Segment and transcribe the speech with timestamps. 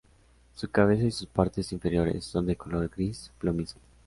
[0.55, 3.77] Su cabeza y sus partes inferiores son de color gris plomizo.